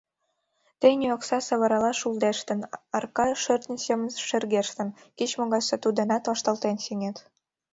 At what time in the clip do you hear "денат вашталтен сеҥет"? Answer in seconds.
5.97-7.17